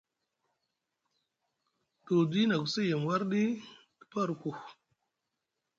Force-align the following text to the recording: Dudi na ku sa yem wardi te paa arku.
Dudi 2.05 2.41
na 2.47 2.55
ku 2.61 2.67
sa 2.73 2.81
yem 2.89 3.01
wardi 3.07 3.43
te 3.97 4.03
paa 4.11 4.23
arku. 4.25 4.51